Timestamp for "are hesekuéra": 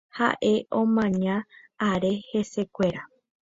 1.91-3.01